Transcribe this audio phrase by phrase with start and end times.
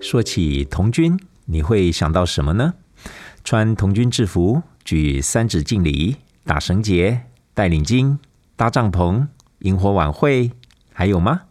[0.00, 2.74] 说起童军，你会想到什么呢？
[3.44, 7.22] 穿童军制服，举三指敬礼，打绳结，
[7.54, 8.18] 带领巾，
[8.56, 9.28] 搭帐篷，
[9.60, 10.50] 萤火晚会，
[10.92, 11.42] 还有吗？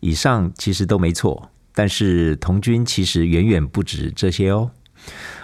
[0.00, 4.70] 以上其实都没错，但是童军其实远远不止这些哦。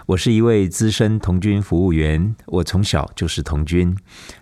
[0.07, 3.97] 我是一位资深童军服务员，我从小就是童军，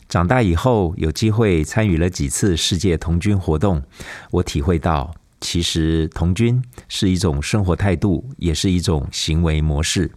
[0.09, 3.83] 长大以后有机会参与了几次世界童军活动，
[4.31, 5.15] 我体会到。
[5.43, 10.11] 其实，童军是一种生活态度，也是一种行为模式。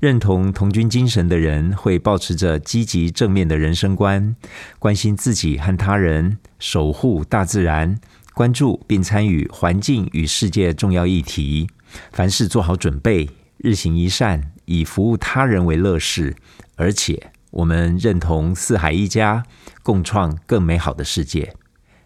[0.00, 4.34] 认同童军精神的人，会保持着积极正面的人生观，
[4.78, 7.98] 关心自己和他人，守护大自然，
[8.34, 11.68] 关注并参与环境与世界重要议题。
[12.12, 13.28] 凡事做好准备，
[13.58, 16.36] 日行一善，以服务他人为乐事。
[16.76, 19.42] 而且，我们认同四海一家，
[19.82, 21.54] 共创更美好的世界。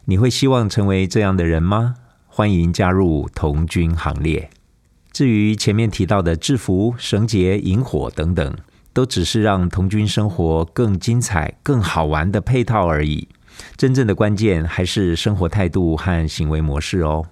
[0.06, 1.97] 你会希望成为这样的人吗？
[2.27, 4.48] 欢迎加入童军行列。
[5.12, 8.56] 至于前面提到的制服、绳结、萤火等等，
[8.93, 13.28] 都只是让童军生活更精彩、更好玩的配套而已。
[13.77, 17.27] 真正的关键还是生活态度和行为模式哦。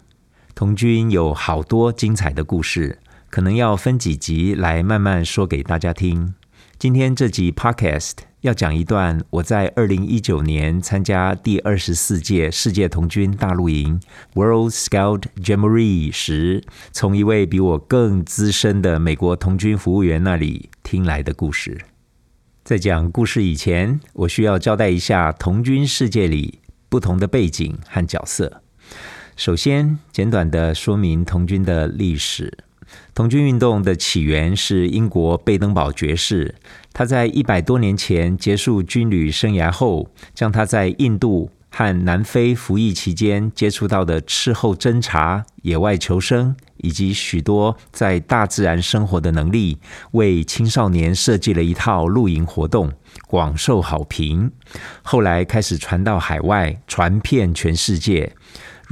[0.54, 3.00] 童军有好多精彩的故事，
[3.32, 6.34] 可能要分几集来慢慢说给大家听。
[6.78, 8.12] 今天这集 Podcast。
[8.42, 13.98] 要讲一段我在二零一九年参加第二十四届世界童军大陆营
[14.34, 21.80] （World Scout Jamboree） 时，从一位比我更资深的美国童军服务员那里听来的故事。
[22.62, 26.58] 在讲故事以前，我需要交代一下童军世界里
[26.90, 28.60] 不同的背景和角色。
[29.36, 32.52] 首先，简短的说明童军的历史。
[33.14, 36.54] 童军运动的起源是英国贝登堡爵士，
[36.92, 49.78] 他在一百多年前结束军旅生涯后，将他在印度和南非服役期间接触到的斥候侦察、野外求生以及许多在大自然生活的能力，
[50.12, 52.92] 为青少年设计了一套露营活动，
[53.26, 54.50] 广受好评。
[55.02, 58.34] 后来开始传到海外，传遍全世界。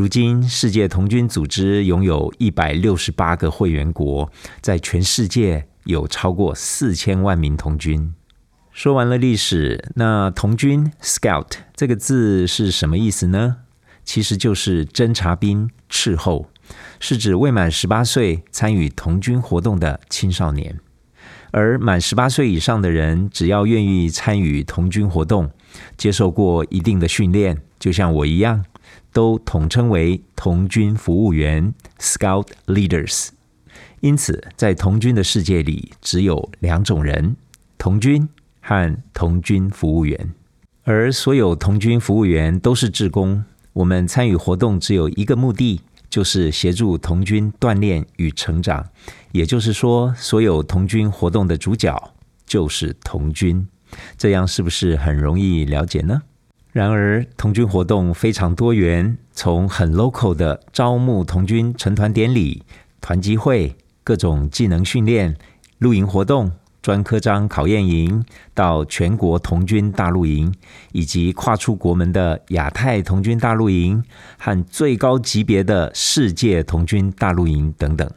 [0.00, 8.14] 如今，世界童军组织拥有一百六十八个会员国，在全世界有超过四千万名童军。
[8.72, 13.58] 说完了历史，那童军 （Scout） 这个字是什么意思呢？
[14.02, 16.48] 其实就是侦察兵、斥候，
[16.98, 20.80] 是指未满十八岁参与童军活动的青少年。
[21.50, 25.50] 而满十八岁以上的人，只要愿意参与童军活动，
[25.98, 28.64] 接受过一定的训练，就像我一样。
[29.12, 33.28] 都统称为童军服务员 （Scout Leaders）。
[34.00, 37.36] 因此，在童军的世界里，只有两种人：
[37.76, 38.28] 童军
[38.60, 40.32] 和童军服务员。
[40.84, 43.44] 而所有童军服务员都是志工。
[43.74, 48.88] 我们参与活动只有一个目的，就是协助童军锻炼与成长。
[49.32, 52.12] 也就是说，所有童军活动的主角
[52.46, 53.68] 就是童军。
[54.16, 56.22] 这样是不是很容易了解呢？
[56.72, 62.62] 然而，童军活动非常多元，从很 local 的招募童军成团典礼、
[63.00, 65.36] 团集会、各种技能训练、
[65.78, 70.54] 露营活动、专科章考验营，到全国童军大陆营，
[70.92, 74.04] 以及跨出国门的亚太童军大陆营
[74.38, 78.08] 和最高级别的世界童军大陆营等等。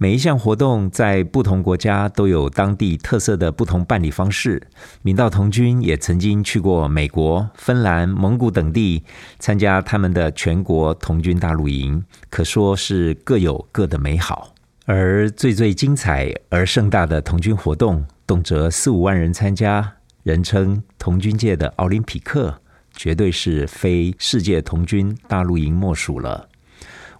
[0.00, 4.62] 每一项活动在不同国家都有当地特色的不同办理方式。
[5.02, 9.02] 明道童军也曾经去过美国、芬兰、蒙古等地
[9.40, 14.54] 参加他们的全国童军大陆营，可说是各有各的美好。
[14.84, 22.60] 而最最精彩而盛大的童军活动，动辄四五万人参加，人称童军界的奥林匹克，
[22.94, 26.48] 绝对是非世界童军大陆营莫属了。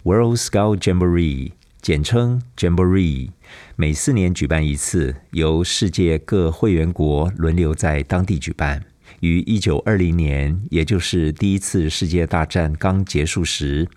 [0.04, 1.57] World Scout Jamboree。
[1.88, 3.30] 简称 Jamboree，
[3.74, 8.84] 每四年举办一次，由世界各会员国轮流在当地举办。
[9.20, 13.88] 于一九二零年，也就是第一次世界大战刚结束时，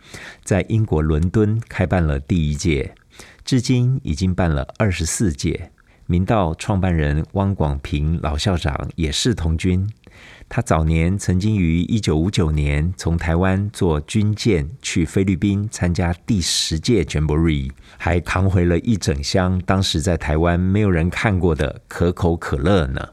[0.46, 2.96] 在英国伦敦开办了第一届，
[3.44, 5.74] 至今已经办了二十四届。
[6.12, 9.90] 明道创办人汪广平老校长也是童军。
[10.50, 23.08] 他早年曾经于一九五九年从台湾坐军舰去菲律宾参加第十届 Jamboree，还扛回了一整箱当时在台湾没有人看过的可口可乐呢。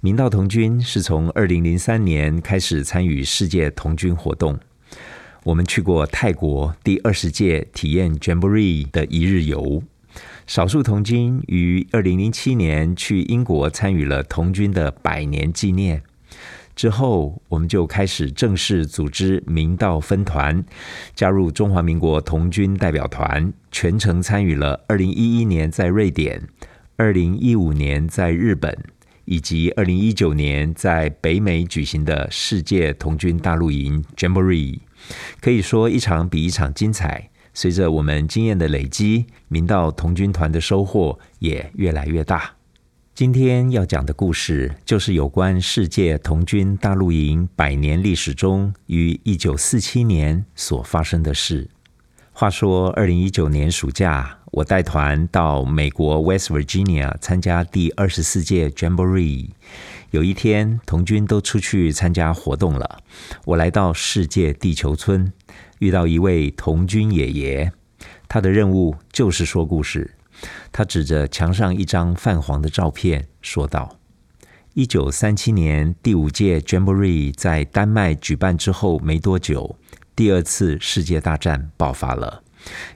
[0.00, 4.56] 明道童军是从二零零三年开始参与世界童军活动，
[5.42, 9.82] 我们去过泰国第二十届体验 Jamboree 的一日游。
[10.50, 16.02] 少数童军于二零零七年去英国参与了童军的百年纪念。
[16.74, 20.64] 之后，我们就开始正式组织明道分团，
[21.14, 26.42] 加入中华民国童军代表团，全程参与了二零一一年在瑞典、
[26.96, 28.76] 二零一五年在日本，
[29.26, 34.80] 以及二零一九年在北美举行的世界童军大陆营 （Jamboree）。
[35.40, 37.29] 可以说，一场比一场精彩。
[37.52, 42.52] 随着我们经验的累积，明道童军团的收获也越来越大。
[43.12, 51.68] 今天要讲的故事，就是有关世界童军大陆营百年历史中于一九四七年所发生的事。
[52.32, 59.50] 话说，二零一九年暑假，我带团到美国 West Virginia 参加第二十四届 Jamboree。
[60.12, 63.00] 有一天，童军都出去参加活动了，
[63.44, 65.30] 我来到世界地球村，
[65.80, 67.72] 遇到一位童军爷爷，
[68.28, 70.14] 他的任务就是说故事。
[70.72, 73.98] 他指着墙上一张泛黄的照片，说道
[74.74, 79.76] ：“一九三七年第五届 Jamboree 在丹麦举办之后没多久，
[80.14, 82.42] 第二次世界大战爆发了。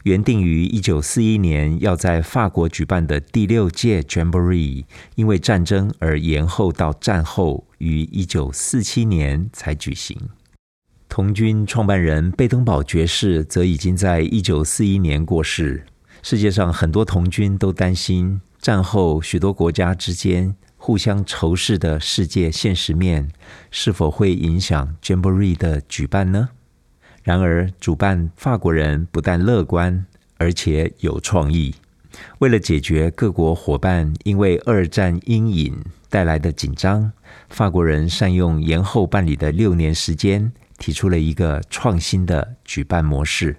[0.02, 4.84] 原定于一九四一年要在法国举办的第六届 Jamboree，
[5.14, 10.18] 因为战争而延后到战后于一九四七年才举行。
[11.14, 15.84] 童军创办人贝登堡爵士则已经在一九四一年过世。”
[16.24, 23.30] 世界上很多童军都担心战后许多国家之间互相仇视的世界现实面
[23.70, 26.48] 是否会影响 Jamboree 的举办呢？
[27.22, 30.04] 然而，主办法国人不但乐观，
[30.38, 31.76] 而且有创意。
[32.40, 37.12] 为了解决各国伙伴因为二战阴影带来的紧张，
[37.50, 43.56] 法国人善用延后办理的六年时间，提出了一个创新的举办模式。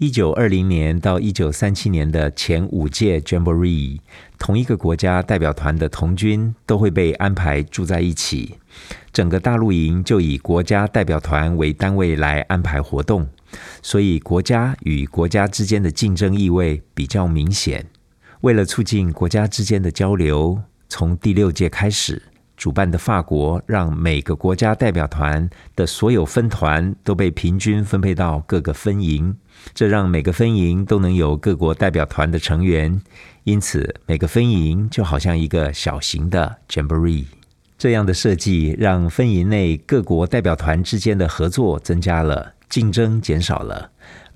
[0.00, 3.98] 一九二零年到一九三七年的前五届 Jamboree，
[4.38, 8.58] 同一个国家代表团的童军都会被安排住在一起，
[9.12, 13.28] 整个大陆营就以国家代表团为单位来安排活动，
[13.82, 17.86] 所以国家与国家之间的竞争意味比较明显。
[18.42, 22.22] 为了促进国家之间的交流，从第六届开始。
[22.58, 29.34] 主办的法国让每个国家代表团的所有分团都被平均分配到各个分营，
[29.72, 33.00] 这让每个分营都能有各国代表团的成员，
[33.44, 37.26] 因此每个分营就好像一个小型的 Jamboree。
[37.78, 43.88] 这样的设计让分营内各国代表团之间的合作增加了，竞争减少了。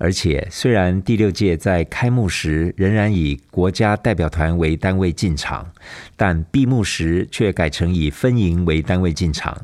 [0.03, 5.71] 而且，虽然第六届在开幕时仍然以国家代表团为单位进场，
[6.17, 9.57] 但闭幕时却改成以分营为单位进场。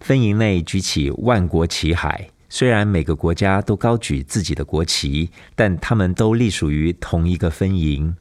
[0.00, 8.16] 分营内举起万国旗海，虽然每个国家都高举自己的国旗，但他们都隶属于同一个分营。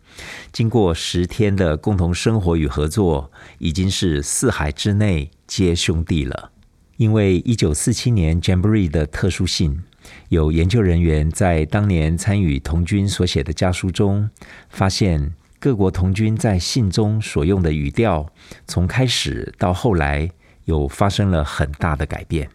[0.51, 6.51] 经过十天的共同生活与合作，已经是四海之内皆兄弟了。
[6.97, 9.83] 因为一九四七年 Jamboree 的特殊性。
[10.29, 14.29] 有研究人员在当年参与童军所写的家书中，
[14.69, 18.31] 发现各国童军在信中所用的语调，
[18.67, 20.29] 从开始到后来
[20.65, 22.47] 有发生了很大的改变。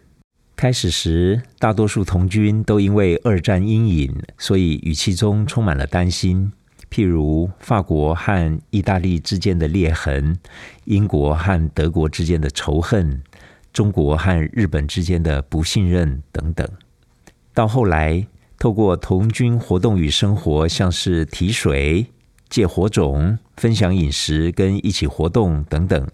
[0.54, 6.52] 开始时，大多数童军都因为二战阴影，所以语气中充满了担心，
[6.88, 10.38] 譬如法国和意大利之间的裂痕，
[10.84, 13.22] 英国和德国之间的仇恨，
[13.72, 16.68] 中国和日本之间的不信任等等。
[17.52, 18.26] 到后来，
[18.58, 22.06] 透过童军活动与生活，像是提水、
[22.48, 26.08] 借火种、分享饮食、跟一起活动等等，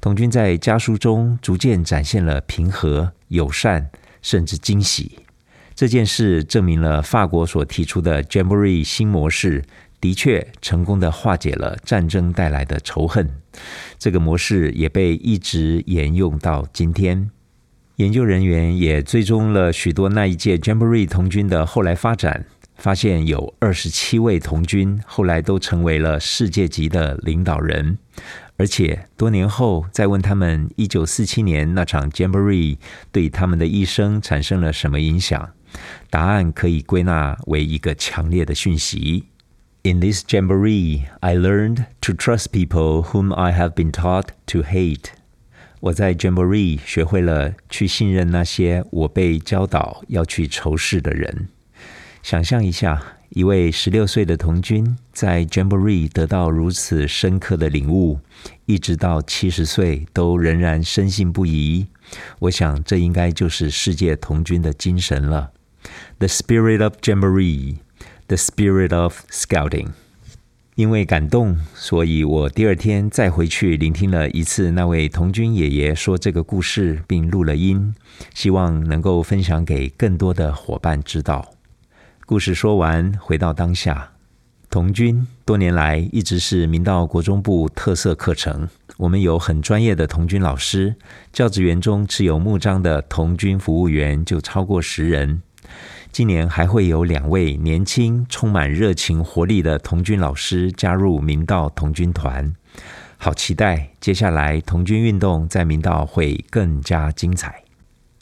[0.00, 5.18] 童军在家书中逐渐展现了平和、友善，甚至惊喜。
[5.74, 9.64] 这件事证明了法国所提出的 Jamboree 新模式
[10.02, 13.30] 的确成功的化解了战争带来的仇恨。
[13.98, 17.30] 这个模式也被一直沿用到今天。
[17.96, 27.98] 研究人员也追踪了许多那一届 Jamboree 童军的后来发展，发现有二十七位童军后来都成为了世界级的领导人，
[28.56, 32.78] 而且多年后再问他们一九四七年那场 Jamboree
[33.12, 35.50] 对他们的一生产生了什么影响，
[36.10, 39.26] 答案可以归纳为一个强烈的讯息
[39.83, 45.11] ：In this Jamboree, I learned to trust people whom I have been taught to hate.
[45.79, 51.49] 我在 Jamboree 学会了去信任那些我被教导要去仇视的人。
[52.23, 58.19] 想象一下，一位十六岁的童军在 Jamboree 得到如此深刻的领悟，
[58.65, 61.87] 一直到七十岁都仍然深信不疑。
[62.39, 65.51] 我想，这应该就是世界童军的精神了。
[66.17, 67.77] The spirit of Jamboree,
[68.28, 69.88] The spirit of scouting.
[70.74, 77.94] 因为感动，所以我第二天再回去聆听了一次那位童军爷爷说这个故事，并录了音，
[78.34, 81.52] 希望能够分享给更多的伙伴知道。
[82.24, 84.12] 故事说完，回到当下，
[84.70, 88.66] 童军多年来一直是明道国中部特色课程。
[88.96, 90.94] 我们有很专业的童军老师，
[91.34, 95.42] 教职员中持有木章的童军服务员就超过十人。
[96.10, 102.54] 今年还会有两位年轻、充满热情、活力的童军老师加入明道童军团，
[103.16, 107.62] 好期待接下来童军运动在明道会更加精彩。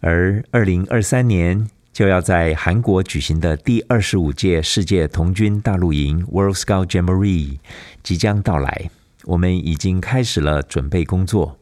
[0.00, 7.59] 而二零二三年就要在韩国举行的第二十五届世界童军大陆营 （World Scout Jamboree）
[8.02, 8.88] 即将到来，
[9.25, 11.59] 我们已经开始了准备工作，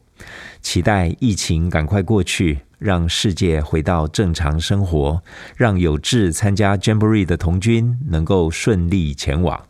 [0.61, 2.59] 期待疫情赶快过去。
[2.79, 5.21] 让世界回到正常生活，
[5.55, 9.61] 让有志参加 Jamboree 的童军能够顺利前往。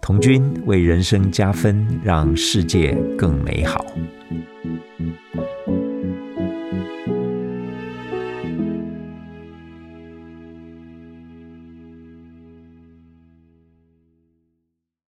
[0.00, 3.84] 童军为人生加分，让世界更美好。